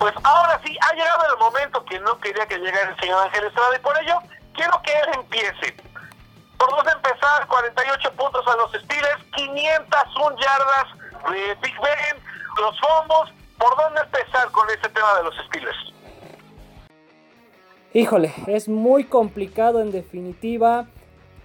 [0.00, 3.44] Pues ahora sí, ha llegado el momento que no quería que llegara el señor Ángel
[3.44, 4.14] Estrada y por ello
[4.54, 5.76] quiero que él empiece.
[6.56, 12.16] Por dónde empezar, 48 puntos a los Steelers, 501 yardas de Big Ben,
[12.58, 13.30] los fomos.
[13.58, 15.92] ¿Por dónde empezar con ese tema de los Steelers?
[17.92, 20.86] Híjole, es muy complicado en definitiva.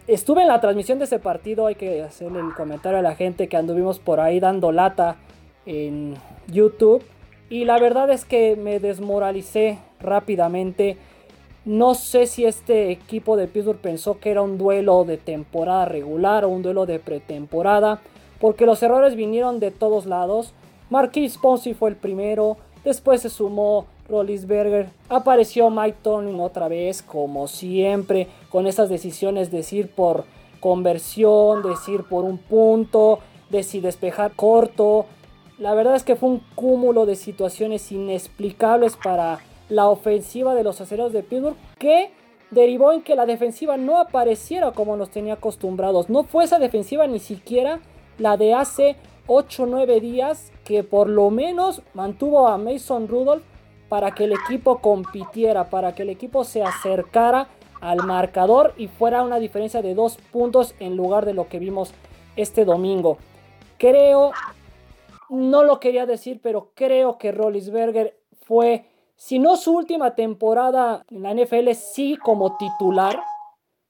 [0.07, 3.49] Estuve en la transmisión de ese partido, hay que hacerle el comentario a la gente
[3.49, 5.17] que anduvimos por ahí dando lata
[5.65, 6.17] en
[6.47, 7.03] YouTube.
[7.49, 10.97] Y la verdad es que me desmoralicé rápidamente.
[11.63, 16.45] No sé si este equipo de Pittsburgh pensó que era un duelo de temporada regular
[16.45, 18.01] o un duelo de pretemporada.
[18.39, 20.53] Porque los errores vinieron de todos lados.
[20.89, 22.57] Marquis Ponzi fue el primero.
[22.83, 24.89] Después se sumó Rollisberger.
[25.09, 30.25] Apareció Mike Tomlin otra vez, como siempre, con esas decisiones de decir por
[30.59, 35.05] conversión, decir por un punto, de si despejar corto.
[35.57, 39.39] La verdad es que fue un cúmulo de situaciones inexplicables para
[39.69, 42.11] la ofensiva de los acereros de Pittsburgh que
[42.51, 46.09] derivó en que la defensiva no apareciera como nos tenía acostumbrados.
[46.09, 47.79] No fue esa defensiva ni siquiera
[48.17, 53.43] la de hace 8 o 9 días que por lo menos mantuvo a Mason Rudolph
[53.87, 57.47] para que el equipo compitiera, para que el equipo se acercara
[57.79, 61.93] al marcador y fuera una diferencia de dos puntos en lugar de lo que vimos
[62.35, 63.17] este domingo.
[63.77, 64.31] Creo,
[65.29, 71.23] no lo quería decir, pero creo que Rollisberger fue, si no su última temporada en
[71.23, 73.21] la NFL, sí como titular,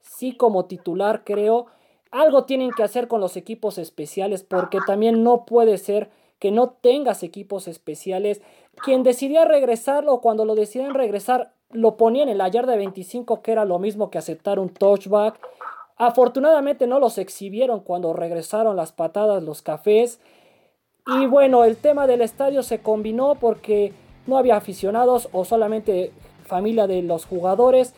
[0.01, 1.67] sí como titular creo.
[2.11, 6.69] Algo tienen que hacer con los equipos especiales porque también no puede ser que no
[6.69, 8.41] tengas equipos especiales.
[8.83, 13.65] Quien decidía regresarlo, cuando lo deciden regresar, lo ponían en la yarda 25, que era
[13.65, 15.39] lo mismo que aceptar un touchback.
[15.97, 20.19] Afortunadamente no los exhibieron cuando regresaron las patadas, los cafés.
[21.07, 23.93] Y bueno, el tema del estadio se combinó porque
[24.25, 26.11] no había aficionados o solamente
[26.47, 27.93] familia de los jugadores.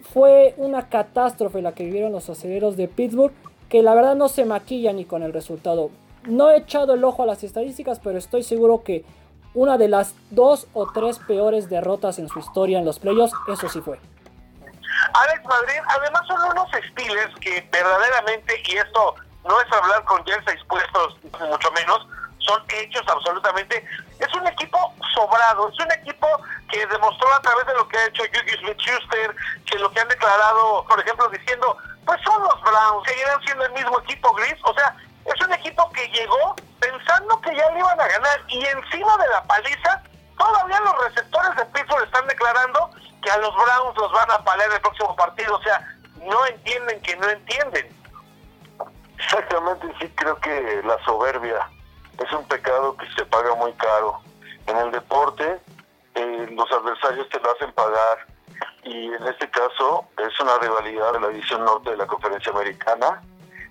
[0.00, 3.32] Fue una catástrofe la que vivieron los aceleros de Pittsburgh,
[3.68, 5.90] que la verdad no se maquilla ni con el resultado.
[6.24, 9.04] No he echado el ojo a las estadísticas, pero estoy seguro que
[9.52, 13.68] una de las dos o tres peores derrotas en su historia en los playoffs, eso
[13.68, 13.98] sí fue.
[15.14, 19.14] Alex Madrid, además son unos estilos que verdaderamente, y esto
[19.44, 21.16] no es hablar con jerseys puestos,
[21.50, 22.06] mucho menos,
[22.46, 23.84] son hechos absolutamente.
[24.18, 26.26] Es un equipo sobrado, es un equipo
[26.70, 29.36] que demostró a través de lo que ha hecho Yugi Smith-Schuster,
[29.66, 33.72] que lo que han declarado, por ejemplo, diciendo, pues son los Browns, seguirán siendo el
[33.72, 38.00] mismo equipo gris, o sea, es un equipo que llegó pensando que ya le iban
[38.00, 40.02] a ganar y encima de la paliza,
[40.38, 42.90] todavía los receptores de Pittsburgh están declarando
[43.22, 45.56] que a los Browns los van a paler el próximo partido.
[45.56, 45.80] O sea,
[46.22, 47.88] no entienden que no entienden.
[49.18, 51.66] Exactamente, sí creo que la soberbia
[52.24, 54.20] es un pecado que se paga muy caro.
[54.66, 55.60] En el deporte,
[56.14, 58.26] eh, los adversarios te lo hacen pagar
[58.84, 63.22] y en este caso es una rivalidad de la división norte de la conferencia americana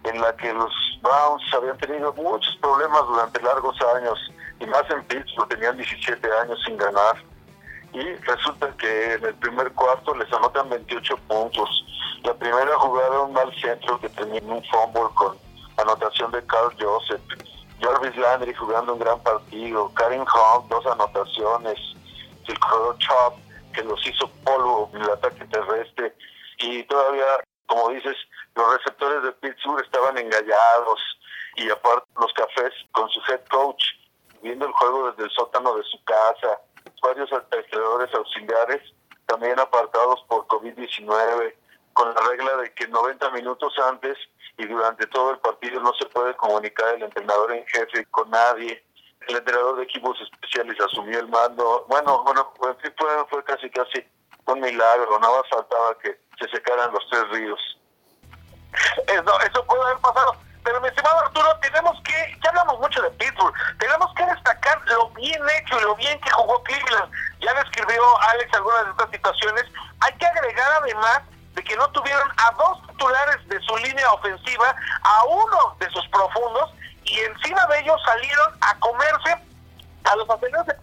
[0.03, 4.19] en la que los Browns habían tenido muchos problemas durante largos años
[4.59, 7.15] y más en Pittsburgh tenían 17 años sin ganar
[7.93, 11.85] y resulta que en el primer cuarto les anotan 28 puntos.
[12.23, 15.37] La primera jugada un mal centro que tenía un fumble con
[15.77, 17.21] anotación de Carl Joseph.
[17.81, 19.91] Jarvis Landry jugando un gran partido.
[19.93, 21.79] Karen Hunt, dos anotaciones.
[22.47, 23.33] El corredor Chop,
[23.73, 26.15] que los hizo polvo en el ataque terrestre.
[26.59, 27.25] Y todavía,
[27.65, 28.15] como dices,
[28.55, 30.99] los receptores de Pittsburgh estaban engallados
[31.55, 33.83] y aparte los cafés con su head coach
[34.41, 36.59] viendo el juego desde el sótano de su casa,
[37.01, 38.81] varios entrenadores auxiliares
[39.25, 41.55] también apartados por COVID-19,
[41.95, 44.17] con la regla de que 90 minutos antes
[44.57, 48.83] y durante todo el partido no se puede comunicar el entrenador en jefe con nadie.
[49.27, 51.85] El entrenador de equipos especiales asumió el mando.
[51.87, 52.75] Bueno, bueno, fue,
[53.29, 54.05] fue casi casi
[54.45, 57.59] un milagro, nada faltaba que se secaran los tres ríos.
[59.07, 60.35] Eso, eso puede haber pasado.
[60.65, 65.09] Pero mi estimado Arturo, tenemos que, ya hablamos mucho de Pittsburgh, tenemos que destacar lo
[65.11, 67.11] bien hecho y lo bien que jugó Cleveland.
[67.39, 69.63] Ya describió Alex algunas de estas situaciones.
[70.01, 71.21] Hay que agregar además
[71.55, 76.07] de que no tuvieron a dos titulares de su línea ofensiva, a uno de sus
[76.09, 76.73] profundos,
[77.03, 79.37] y encima de ellos salieron a comerse
[80.03, 80.75] a los aceleros de.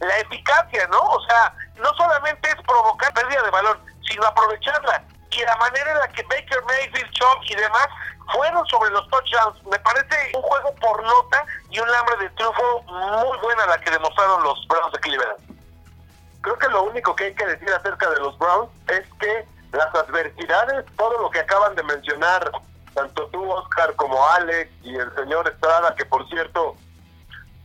[0.00, 1.00] La eficacia, ¿no?
[1.00, 5.02] O sea, no solamente es provocar pérdida de valor, sino aprovecharla
[5.36, 7.88] y la manera en la que Baker Mayfield, Chop y demás
[8.32, 9.62] fueron sobre los touchdowns.
[9.64, 13.90] Me parece un juego por nota y un hambre de triunfo muy buena la que
[13.90, 15.38] demostraron los Browns de Cleveland.
[16.40, 19.94] Creo que lo único que hay que decir acerca de los Browns es que las
[19.94, 22.50] adversidades, todo lo que acaban de mencionar,
[22.94, 26.76] tanto tú, Oscar, como Alex y el señor Estrada, que por cierto,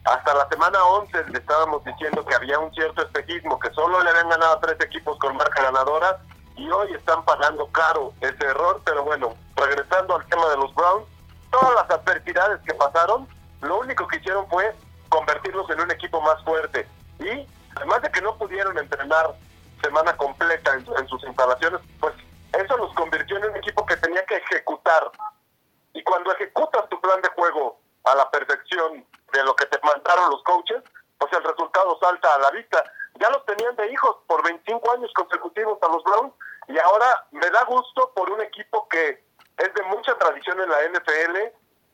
[0.03, 4.09] hasta la semana 11 le estábamos diciendo que había un cierto espejismo, que solo le
[4.09, 6.19] habían ganado a tres equipos con marca ganadora
[6.55, 11.05] y hoy están pagando caro ese error, pero bueno, regresando al tema de los Browns,
[11.51, 13.27] todas las adversidades que pasaron,
[13.61, 14.75] lo único que hicieron fue
[15.09, 16.87] convertirlos en un equipo más fuerte.
[17.19, 19.35] Y además de que no pudieron entrenar
[19.81, 22.13] semana completa en, en sus instalaciones, pues
[22.53, 25.11] eso los convirtió en un equipo que tenía que ejecutar
[25.93, 30.29] y cuando ejecutas tu plan de juego a la perfección de lo que te mandaron
[30.29, 30.83] los coaches,
[31.17, 32.83] pues el resultado salta a la vista.
[33.19, 36.33] Ya los tenían de hijos por 25 años consecutivos a los Browns
[36.67, 39.23] y ahora me da gusto por un equipo que
[39.57, 41.37] es de mucha tradición en la NFL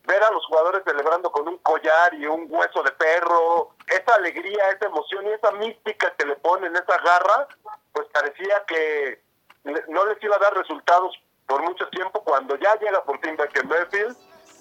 [0.06, 4.70] ver a los jugadores celebrando con un collar y un hueso de perro, esa alegría,
[4.72, 7.48] esa emoción y esa mística que le ponen, esa garra,
[7.94, 9.22] pues parecía que
[9.88, 11.16] no les iba a dar resultados
[11.48, 12.24] por mucho tiempo.
[12.24, 14.18] Cuando ya llega por fin Baker Mayfield,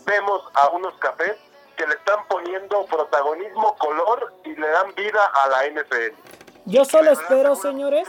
[0.06, 1.37] vemos a unos cafés
[1.76, 6.15] que le están poniendo protagonismo, color y le dan vida a la NFL.
[6.67, 8.09] Yo solo espero, señores,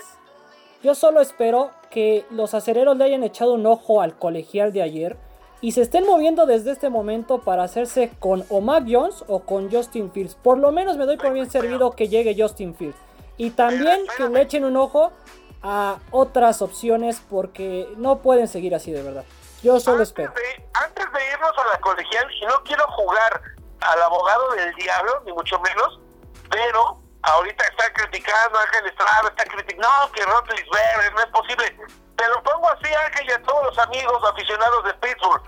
[0.84, 5.18] yo solo espero que los acereros le hayan echado un ojo al colegial de ayer
[5.66, 9.72] y se estén moviendo desde este momento para hacerse con o Mac Jones o con
[9.72, 10.36] Justin Fields.
[10.36, 12.96] Por lo menos me doy por bien servido que llegue Justin Fields.
[13.36, 15.12] Y también que le echen un ojo
[15.64, 19.26] a otras opciones porque no pueden seguir así de verdad.
[19.64, 20.32] Yo solo espero.
[20.76, 23.42] antes de irnos a la colegial, y no quiero jugar
[23.80, 26.00] al abogado del diablo, ni mucho menos,
[26.52, 32.05] pero ahorita está criticando a Ángel Estrada, está criticando, no, que Rotlisberger, no es posible.
[32.30, 35.44] Lo pongo así, Ángel, y a todos los amigos aficionados de Pittsburgh.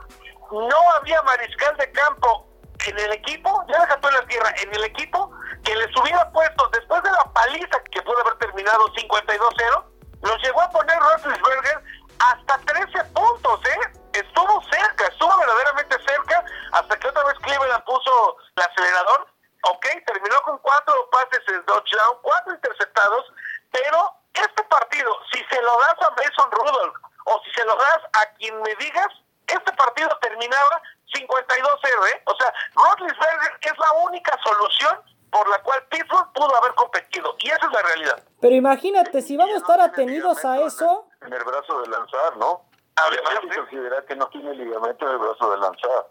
[0.52, 2.48] No había mariscal de campo
[2.86, 5.32] en el equipo, ya deja en la tierra, en el equipo
[5.64, 9.86] que les hubiera puesto, después de la paliza que pudo haber terminado 52-0,
[10.22, 11.84] los llegó a poner Rotlisberger
[12.20, 13.92] hasta 13 puntos, ¿eh?
[14.14, 19.28] Estuvo cerca, estuvo verdaderamente cerca, hasta que otra vez Cleveland puso el acelerador.
[19.64, 23.26] Ok, terminó con cuatro pases en touchdown, cuatro interceptados,
[23.72, 26.96] pero este partido, si se lo das a Mason Rudolph
[27.26, 29.08] o si se lo das a quien me digas,
[29.48, 30.82] este partido terminaba
[31.14, 32.22] 52-0, ¿eh?
[32.26, 35.00] O sea, Rotlisberger es la única solución
[35.32, 37.36] por la cual Pittsburgh pudo haber competido.
[37.40, 38.24] Y esa es la realidad.
[38.40, 41.08] Pero imagínate, si vamos a estar atenidos a eso...
[41.22, 42.66] En el brazo de lanzar, ¿no?
[42.96, 46.08] Además, hay que considerar que no tiene ligamento en el brazo de lanzar.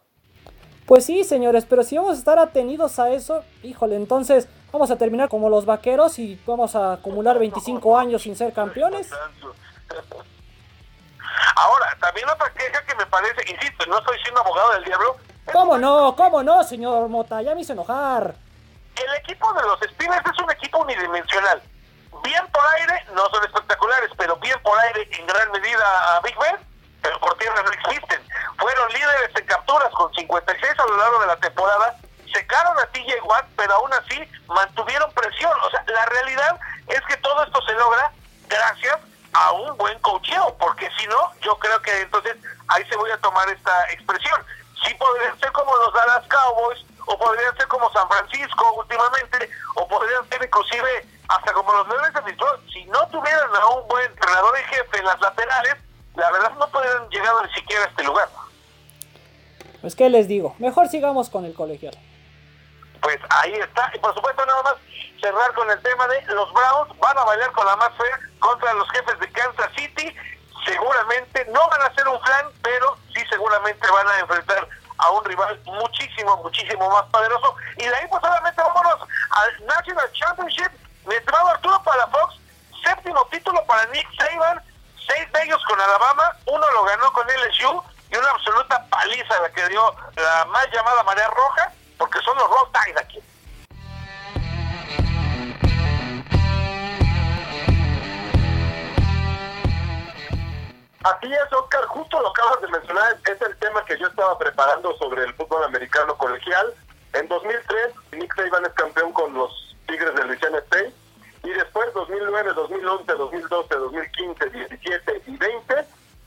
[0.86, 4.98] Pues sí, señores, pero si vamos a estar atenidos a eso, híjole, entonces vamos a
[4.98, 9.10] terminar como los vaqueros y vamos a acumular 25 años sin ser campeones.
[11.56, 15.16] Ahora, también otra queja que me parece, insisto, no estoy siendo abogado del diablo.
[15.50, 16.14] ¿Cómo no?
[16.14, 17.40] ¿Cómo no, señor Mota?
[17.40, 18.34] Ya me hizo enojar.
[18.96, 21.62] El equipo de los Steelers es un equipo unidimensional.
[22.22, 26.36] Bien por aire, no son espectaculares, pero bien por aire en gran medida a Big
[26.38, 26.56] Ben,
[27.00, 28.20] pero por tierra no existen.
[28.58, 31.96] Fueron líderes en capturas con 56 a lo largo de la temporada,
[32.36, 35.52] secaron a TJ Watt, pero aún así mantuvieron presión.
[35.64, 38.12] O sea, la realidad es que todo esto se logra
[38.48, 38.98] gracias
[39.32, 42.36] a un buen cocheo, porque si no, yo creo que entonces
[42.68, 44.40] ahí se voy a tomar esta expresión.
[44.84, 49.88] Sí podrían ser como los Dallas Cowboys, o podrían ser como San Francisco últimamente, o
[49.88, 52.70] podrían ser inclusive hasta como los Leones de Detroit.
[52.72, 55.76] Si no tuvieran a un buen entrenador en jefe en las laterales,
[56.14, 58.28] la verdad no podrían llegar ni siquiera a este lugar.
[59.80, 61.96] Pues qué les digo, mejor sigamos con el colegial.
[63.00, 64.74] Pues ahí está, y por supuesto nada más
[65.20, 68.72] cerrar con el tema de los Browns van a bailar con la más fea contra
[68.74, 70.14] los jefes de Kansas City.
[70.64, 75.24] Seguramente no van a ser un plan, pero sí seguramente van a enfrentar a un
[75.24, 77.54] rival muchísimo, muchísimo más poderoso.
[77.76, 80.72] Y de ahí pues solamente vámonos al National Championship.
[81.04, 82.36] Mi estimado Arturo para Fox,
[82.82, 84.60] séptimo título para Nick Saban,
[85.06, 89.50] seis de ellos con Alabama, uno lo ganó con LSU y una absoluta paliza la
[89.50, 92.72] que dio la más llamada marea roja, porque son los Roll
[101.06, 104.92] Así es, Oscar, justo lo acabas de mencionar, es el tema que yo estaba preparando
[104.96, 106.74] sobre el fútbol americano colegial.
[107.12, 110.92] En 2003, Nick Saban es campeón con los Tigres de Louisiana State,
[111.44, 115.74] y después 2009, 2011, 2012, 2015, 17 y 20,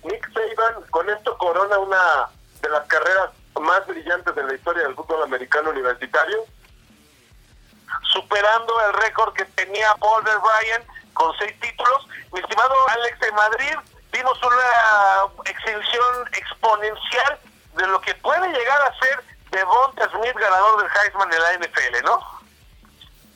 [0.03, 2.29] Nick Saban con esto corona una
[2.61, 6.45] de las carreras más brillantes de la historia del fútbol americano universitario.
[8.13, 10.83] Superando el récord que tenía Paul Ryan
[11.13, 12.07] con seis títulos.
[12.31, 13.75] Mi estimado Alex de Madrid,
[14.11, 17.39] vimos una exhibición exponencial
[17.75, 22.05] de lo que puede llegar a ser Devonta Smith, ganador del Heisman de la NFL,
[22.05, 22.19] ¿no?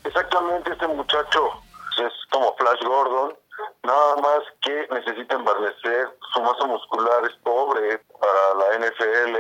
[0.04, 1.62] Exactamente, este muchacho
[1.98, 3.38] es como Flash Gordon,
[3.84, 9.38] nada más que necesita embarnecer, su masa muscular es pobre para la NFL,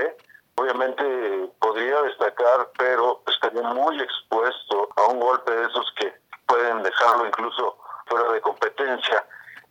[0.56, 6.14] obviamente podría destacar, pero estaría muy expuesto un golpe de esos que
[6.48, 9.26] pueden dejarlo incluso fuera de competencia.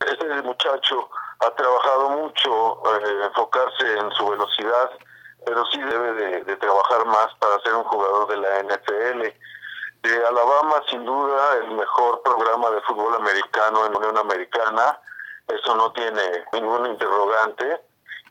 [0.05, 1.12] Este muchacho ha
[1.63, 4.91] trabajado mucho, eh, enfocarse en su velocidad,
[5.45, 9.33] pero sí debe de, trabajar más para ser un jugador de la NFL.
[10.01, 14.99] De Alabama, sin duda, el mejor programa de fútbol americano en Unión Americana,
[15.47, 17.81] eso no tiene ningún interrogante,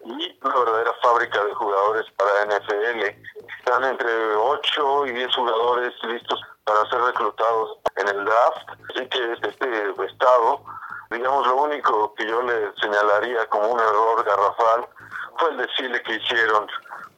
[0.05, 3.17] y una verdadera fábrica de jugadores para NFL.
[3.59, 9.33] Están entre 8 y 10 jugadores listos para ser reclutados en el draft, así que
[9.33, 9.49] este
[10.05, 10.61] estado
[11.13, 14.87] digamos, lo que yo le señalaría como un error garrafal
[15.39, 16.67] fue el desfile que hicieron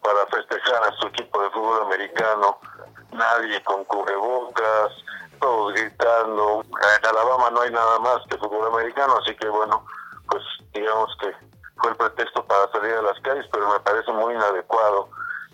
[0.03, 2.59] para festejar a su equipo de fútbol americano.
[3.13, 4.93] Nadie con cubrebocas,
[5.41, 6.63] todos gritando.
[6.63, 9.85] En Alabama no hay nada más que fútbol americano, así que bueno,
[10.29, 10.43] pues
[10.73, 11.35] digamos que
[11.81, 15.09] fue el pretexto para salir a las calles, pero me parece muy inadecuado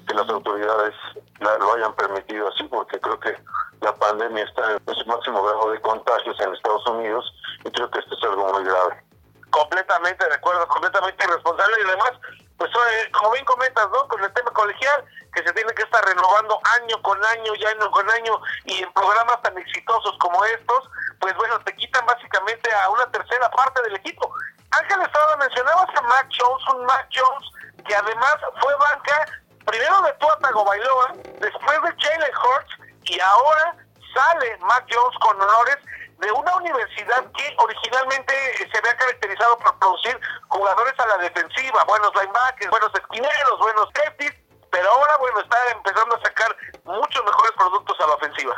[0.07, 0.95] que las autoridades
[1.41, 3.37] lo hayan permitido así, porque creo que
[3.81, 7.33] la pandemia está en su máximo grado de contagios en Estados Unidos
[7.65, 9.03] y creo que esto es algo muy grave.
[9.51, 12.13] Completamente de acuerdo, completamente irresponsable y además,
[12.57, 14.07] pues eh, como bien comentas, ¿no?
[14.09, 17.91] Con el tema colegial, que se tiene que estar renovando año con año y año
[17.91, 20.91] con año y en programas tan exitosos como estos,
[21.21, 24.33] pues bueno, te quitan básicamente a una tercera parte del equipo.
[24.71, 27.49] Ángel Estrada, mencionabas a Mac Jones, un Mac Jones
[27.87, 29.27] que además fue banca
[29.67, 32.75] primero de Tua Tagovailoa, después de Jalen Hurts
[33.05, 33.77] y ahora
[34.15, 35.79] sale Mac Jones con honores
[36.21, 42.13] de una universidad que originalmente se había caracterizado por producir jugadores a la defensiva, buenos
[42.15, 44.33] linebackers, buenos esquineros, buenos safeties,
[44.71, 48.55] pero ahora bueno está empezando a sacar muchos mejores productos a la ofensiva.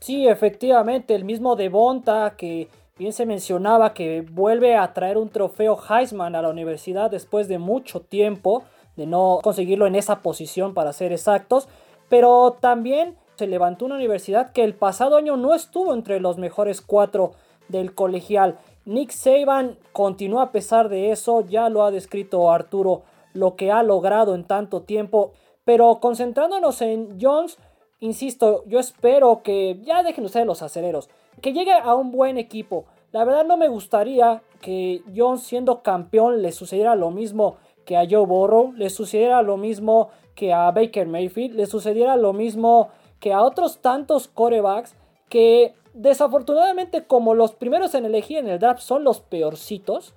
[0.00, 2.68] Sí, efectivamente, el mismo Devonta que
[2.98, 7.58] bien se mencionaba que vuelve a traer un trofeo Heisman a la universidad después de
[7.58, 8.64] mucho tiempo
[8.96, 11.68] de no conseguirlo en esa posición para ser exactos,
[12.08, 16.80] pero también se levantó una universidad que el pasado año no estuvo entre los mejores
[16.80, 17.32] cuatro
[17.68, 18.58] del colegial.
[18.84, 23.02] Nick Saban continúa a pesar de eso, ya lo ha descrito Arturo
[23.34, 25.32] lo que ha logrado en tanto tiempo,
[25.64, 27.58] pero concentrándonos en Jones,
[28.00, 31.10] insisto, yo espero que ya dejen ustedes los aceleros,
[31.42, 32.86] que llegue a un buen equipo.
[33.12, 38.06] La verdad no me gustaría que Jones siendo campeón le sucediera lo mismo que a
[38.08, 42.88] Joe Burrow, le sucediera lo mismo que a Baker Mayfield, le sucediera lo mismo
[43.20, 44.94] que a otros tantos corebacks
[45.28, 50.14] que desafortunadamente como los primeros en elegir en el draft son los peorcitos,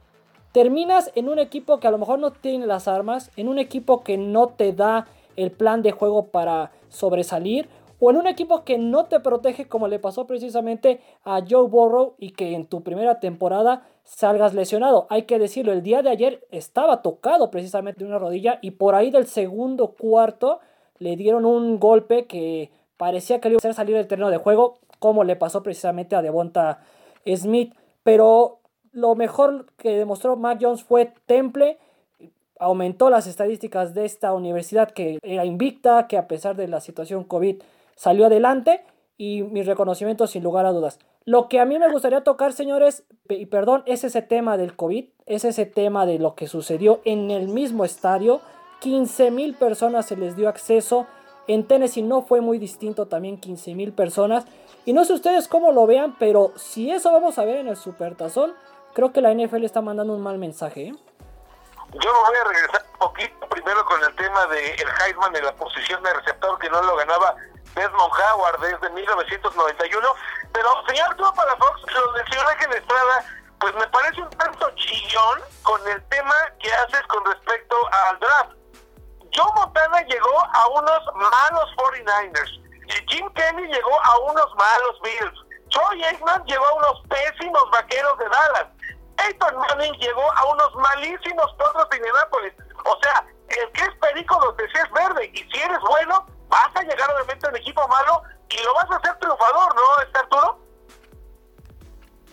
[0.52, 4.04] terminas en un equipo que a lo mejor no tiene las armas, en un equipo
[4.04, 8.78] que no te da el plan de juego para sobresalir, o en un equipo que
[8.78, 13.20] no te protege como le pasó precisamente a Joe Burrow y que en tu primera
[13.20, 15.06] temporada salgas lesionado.
[15.10, 19.12] Hay que decirlo, el día de ayer estaba tocado precisamente una rodilla y por ahí
[19.12, 20.60] del segundo cuarto
[20.98, 24.38] le dieron un golpe que parecía que le iba a hacer salir del terreno de
[24.38, 26.82] juego, como le pasó precisamente a Devonta
[27.26, 27.74] Smith.
[28.04, 28.60] Pero
[28.92, 31.78] lo mejor que demostró Mac Jones fue Temple.
[32.60, 37.24] Aumentó las estadísticas de esta universidad que era invicta, que a pesar de la situación
[37.24, 37.62] COVID
[37.96, 38.84] salió adelante.
[39.18, 41.00] Y mi reconocimiento sin lugar a dudas.
[41.24, 45.06] Lo que a mí me gustaría tocar, señores, y perdón, es ese tema del COVID,
[45.26, 48.42] es ese tema de lo que sucedió en el mismo estadio.
[48.82, 51.06] 15 mil personas se les dio acceso
[51.50, 54.46] en Tennessee no fue muy distinto, también 15 mil personas.
[54.86, 57.76] Y no sé ustedes cómo lo vean, pero si eso vamos a ver en el
[57.76, 58.54] Supertazón,
[58.94, 60.90] creo que la NFL está mandando un mal mensaje.
[60.90, 60.96] ¿eh?
[61.94, 65.56] Yo voy a regresar un poquito primero con el tema de el Heisman en la
[65.56, 67.36] posición de receptor que no lo ganaba
[67.74, 70.08] Desmond Howard desde 1991.
[70.54, 73.26] Pero, señor Tuvo para Fox, lo del señor Ángel Estrada,
[73.60, 77.39] pues me parece un tanto chillón con el tema que haces con respecto
[80.10, 82.60] llegó a unos malos 49ers.
[83.08, 85.40] Jim Kelly llegó a unos malos Bills.
[85.70, 88.68] Troy Aikman llegó a unos pésimos vaqueros de Dallas.
[89.18, 92.54] Peyton Manning llegó a unos malísimos potros de Indianapolis.
[92.86, 95.32] O sea, el que es perico donde se es verde.
[95.34, 98.90] Y si eres bueno, vas a llegar obviamente a un equipo malo y lo vas
[98.92, 100.60] a hacer triunfador, ¿no, ¿Está Arturo?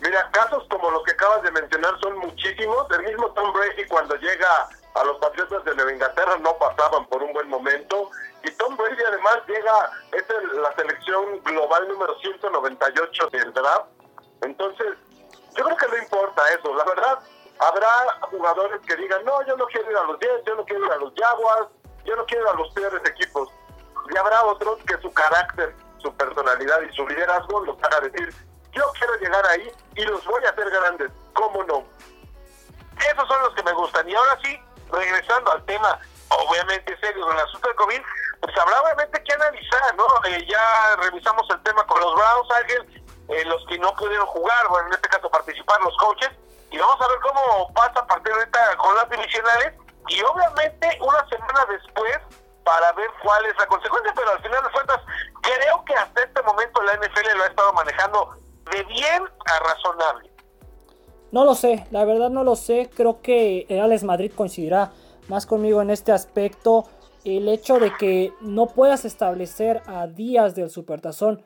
[0.01, 2.85] Mira, casos como los que acabas de mencionar son muchísimos.
[2.91, 4.69] El mismo Tom Brady cuando llega
[4.99, 8.09] a los Patriotas de Nueva Inglaterra no pasaban por un buen momento.
[8.43, 13.87] Y Tom Brady además llega, es la selección global número 198 del draft.
[14.41, 14.87] Entonces,
[15.55, 16.73] yo creo que no importa eso.
[16.75, 17.19] La verdad,
[17.59, 20.85] habrá jugadores que digan, no, yo no quiero ir a los Jets, yo no quiero
[20.85, 21.67] ir a los Jaguars,
[22.05, 23.49] yo no quiero ir a los peores equipos.
[24.13, 28.33] Y habrá otros que su carácter, su personalidad y su liderazgo los haga decir,
[28.71, 31.11] yo quiero llegar ahí y los voy a hacer grandes.
[31.33, 31.83] ¿Cómo no?
[33.11, 34.07] Esos son los que me gustan.
[34.09, 34.59] Y ahora sí,
[34.91, 38.01] regresando al tema, obviamente serio, con el asunto del COVID,
[38.41, 40.05] pues habrá obviamente que analizar, ¿no?
[40.25, 44.67] Eh, ya revisamos el tema con los Browns, Ángel, eh, los que no pudieron jugar,
[44.69, 46.29] bueno, en este caso participar los coaches,
[46.71, 49.73] y vamos a ver cómo pasa a partir de ahorita con las divisionales,
[50.07, 52.17] y obviamente una semana después
[52.63, 55.01] para ver cuál es la consecuencia, pero al final de cuentas
[55.41, 58.37] creo que hasta este momento la NFL lo ha estado manejando
[58.71, 60.29] de bien a razonable.
[61.31, 64.91] No lo sé, la verdad no lo sé, creo que Alex Madrid coincidirá
[65.27, 66.85] más conmigo en este aspecto.
[67.25, 71.43] El hecho de que no puedas establecer a días del supertazón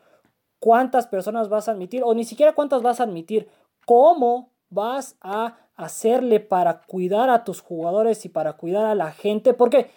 [0.60, 3.50] cuántas personas vas a admitir, o ni siquiera cuántas vas a admitir,
[3.88, 9.56] cómo vas a hacerle para cuidar a tus jugadores y para cuidar a la gente,
[9.56, 9.90] porque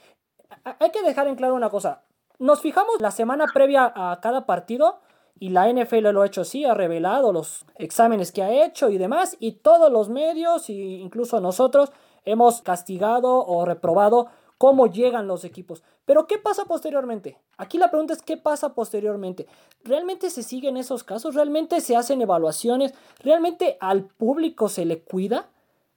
[0.64, 2.04] hay que dejar en claro una cosa,
[2.38, 5.00] nos fijamos la semana previa a cada partido
[5.38, 8.98] y la NFL lo ha hecho así, ha revelado los exámenes que ha hecho y
[8.98, 11.90] demás, y todos los medios, e incluso nosotros,
[12.24, 15.82] hemos castigado o reprobado cómo llegan los equipos.
[16.04, 17.38] Pero ¿qué pasa posteriormente?
[17.56, 19.46] Aquí la pregunta es ¿qué pasa posteriormente?
[19.82, 21.34] ¿Realmente se siguen esos casos?
[21.34, 22.94] ¿Realmente se hacen evaluaciones?
[23.20, 25.48] ¿Realmente al público se le cuida?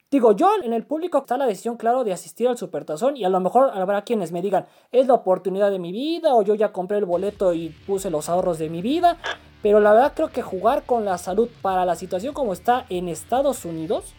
[0.10, 3.30] Digo, yo en el público está la decisión, claro, de asistir al Supertazón y a
[3.30, 6.72] lo mejor habrá quienes me digan, es la oportunidad de mi vida o yo ya
[6.72, 9.18] compré el boleto y puse los ahorros de mi vida,
[9.62, 13.10] pero la verdad creo que jugar con la salud para la situación como está en
[13.10, 14.14] Estados Unidos,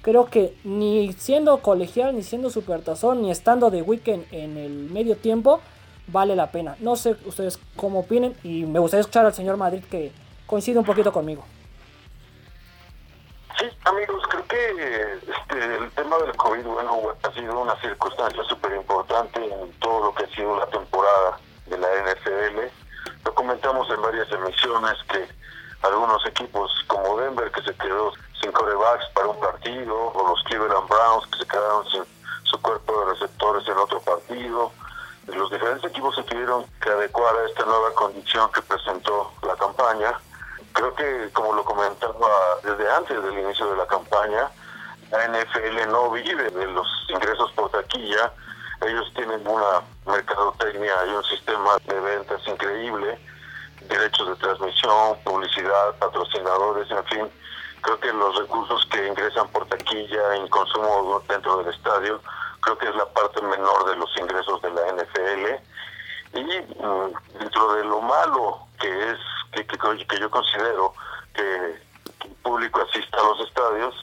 [0.00, 5.14] creo que ni siendo colegial, ni siendo supertazón, ni estando de weekend en el medio
[5.14, 5.60] tiempo,
[6.06, 6.76] vale la pena.
[6.80, 10.10] No sé ustedes cómo opinen y me gustaría escuchar al señor Madrid que
[10.46, 11.44] coincide un poquito conmigo.
[13.58, 18.74] Sí, amigos, creo que este, el tema del COVID, bueno, ha sido una circunstancia súper
[18.74, 22.60] importante en todo lo que ha sido la temporada de la NFL.
[23.24, 25.28] Lo comentamos en varias emisiones que
[25.82, 30.88] algunos equipos como Denver que se quedó sin corebacks para un partido, o los Cleveland
[30.88, 32.04] Browns que se quedaron sin
[32.44, 34.72] su cuerpo de receptores en otro partido.
[35.26, 40.12] Los diferentes equipos se tuvieron que adecuar a esta nueva condición que presentó la campaña.
[40.74, 42.28] Creo que, como lo comentaba
[42.62, 44.50] desde antes del inicio de la campaña,
[45.10, 48.32] la NFL no vive de los ingresos por taquilla.
[48.86, 53.18] Ellos tienen una mercadotecnia y un sistema de ventas increíble,
[53.88, 57.30] derechos de transmisión, publicidad, patrocinadores, en fin
[57.84, 62.20] creo que los recursos que ingresan por taquilla en consumo dentro del estadio,
[62.60, 66.38] creo que es la parte menor de los ingresos de la NFL.
[66.38, 69.18] Y mm, dentro de lo malo que es,
[69.54, 70.94] que, yo considero
[71.34, 71.84] que,
[72.24, 73.94] el público asista a los estadios,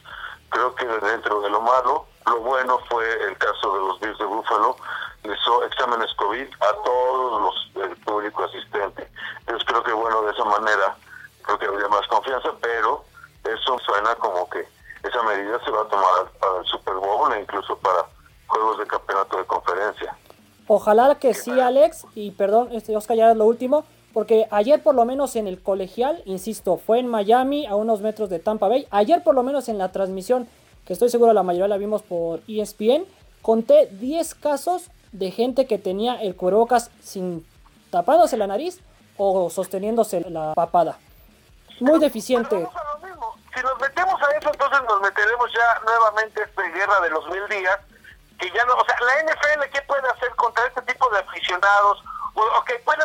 [0.48, 4.24] creo que dentro de lo malo, lo bueno fue el caso de los Bills de
[4.24, 4.76] Búfalo,
[5.24, 9.08] hizo exámenes COVID a todos los el público asistente.
[9.40, 10.96] Entonces creo que bueno, de esa manera
[11.42, 13.04] creo que habría más confianza, pero
[13.44, 14.66] eso suena como que
[15.02, 18.04] esa medida se va a tomar para el Super Bowl e incluso para
[18.46, 20.16] juegos de campeonato de conferencia.
[20.68, 24.94] Ojalá que sí, Alex, y perdón, este Oscar ya es lo último, porque ayer por
[24.94, 28.86] lo menos en el colegial, insisto, fue en Miami, a unos metros de Tampa Bay,
[28.90, 30.48] ayer por lo menos en la transmisión,
[30.86, 33.04] que estoy seguro la mayoría la vimos por ESPN,
[33.40, 37.46] conté 10 casos de gente que tenía el cubrebocas sin
[37.90, 38.80] tapándose la nariz
[39.16, 40.98] o sosteniéndose la papada.
[41.80, 42.66] Muy deficiente
[43.54, 47.26] si nos metemos a eso, entonces nos meteremos ya nuevamente a esta guerra de los
[47.28, 47.78] mil días,
[48.38, 52.02] que ya no, o sea, la NFL, ¿qué puede hacer contra este tipo de aficionados?
[52.34, 53.04] O que puede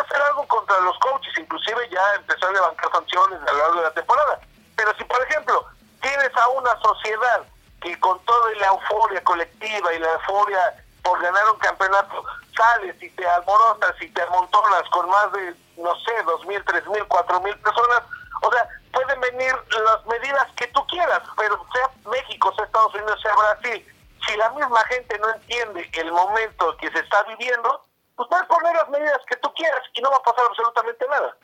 [0.67, 4.39] contra los coaches, inclusive ya empezar a levantar sanciones a lo largo de la temporada.
[4.75, 5.65] Pero si, por ejemplo,
[6.01, 7.43] tienes a una sociedad
[7.81, 12.23] que con toda la euforia colectiva y la euforia por ganar un campeonato,
[12.55, 16.85] sales y te alborozas y te amontonas con más de, no sé, dos mil, tres
[16.87, 18.01] mil, cuatro mil personas,
[18.41, 23.21] o sea, pueden venir las medidas que tú quieras, pero sea México, sea Estados Unidos,
[23.21, 23.85] sea Brasil,
[24.27, 27.86] si la misma gente no entiende el momento que se está viviendo,
[28.17, 31.37] pues puedes poner las medidas que tú quieras y no va a pasar absolutamente nada.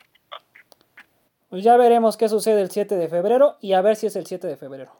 [1.48, 4.26] Pues ya veremos qué sucede el 7 de febrero y a ver si es el
[4.26, 4.90] 7 de febrero.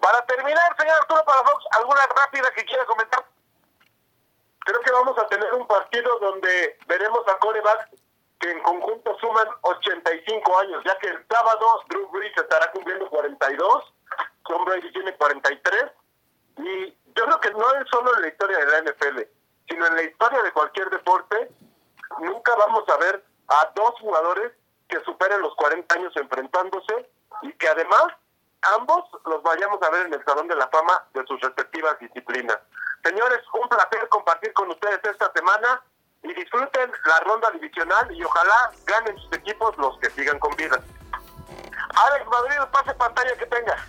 [0.00, 3.22] Para terminar, señor Arturo Fox, ¿alguna rápida que quiera comentar?
[4.60, 7.90] Creo que vamos a tener un partido donde veremos a coreback
[8.40, 13.84] que en conjunto suman 85 años, ya que el sábado Drew Brees estará cumpliendo 42,
[14.46, 15.84] Tom Brady tiene 43,
[16.58, 19.35] y yo creo que no es solo en la historia de la NFL,
[19.68, 21.50] sino en la historia de cualquier deporte,
[22.20, 24.52] nunca vamos a ver a dos jugadores
[24.88, 27.10] que superen los 40 años enfrentándose
[27.42, 28.06] y que además
[28.78, 32.58] ambos los vayamos a ver en el Salón de la Fama de sus respectivas disciplinas.
[33.04, 35.82] Señores, un placer compartir con ustedes esta semana
[36.22, 40.80] y disfruten la ronda divisional y ojalá ganen sus equipos los que sigan con vida.
[41.94, 43.86] Alex Madrid, pase pantalla que tenga.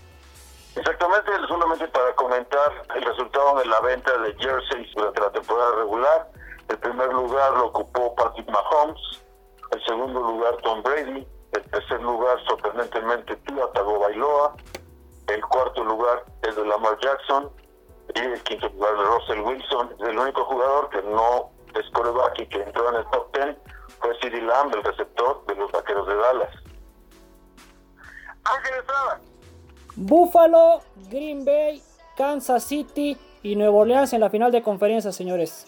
[0.77, 6.31] Exactamente, solamente para comentar el resultado de la venta de jerseys durante la temporada regular.
[6.69, 9.23] El primer lugar lo ocupó Patrick Mahomes,
[9.71, 11.25] el segundo lugar Tom Brady,
[11.71, 14.55] tercer lugar, sorprendentemente, Tua Tagovailoa.
[15.27, 17.49] El cuarto lugar es de Lamar Jackson.
[18.15, 19.95] Y el quinto lugar de Russell Wilson.
[19.99, 23.57] El único jugador que no es coreback y que entró en el top 10
[23.99, 26.55] fue CeeDee Lamb, el receptor de los Vaqueros de Dallas.
[28.45, 29.19] Ángel Estrada.
[29.97, 31.81] Buffalo, Green Bay,
[32.15, 35.65] Kansas City y Nuevo Orleans en la final de conferencia, señores.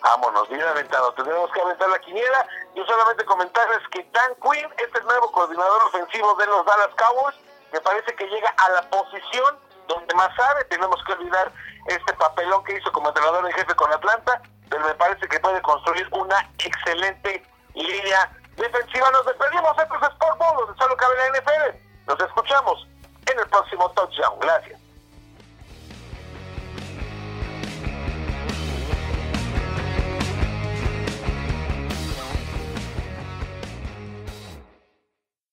[0.00, 1.12] Vámonos, bien aventado.
[1.12, 2.46] Tenemos que aventar la quiniela.
[2.74, 7.36] Yo solamente comentarles que Dan Quinn es el nuevo coordinador ofensivo de los Dallas Cowboys.
[7.72, 10.64] Me parece que llega a la posición donde más sabe.
[10.64, 11.52] Tenemos que olvidar
[11.88, 14.40] este papelón que hizo como entrenador en jefe con Atlanta.
[14.70, 19.10] Pero me parece que puede construir una excelente línea defensiva.
[19.10, 19.76] Nos despedimos.
[19.78, 21.91] Esto es Sport Ball, donde solo cabe la NFL.
[22.06, 22.86] Nos escuchamos
[23.26, 24.38] en el próximo touchdown.
[24.40, 24.81] Gracias.